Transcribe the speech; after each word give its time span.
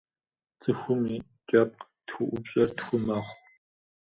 Цӏыхум 0.61 1.01
и 1.15 1.17
кӏэпкъ 1.49 1.85
тхыӏупщэр 2.05 2.69
тху 2.77 2.97
мэхъу. 3.05 3.37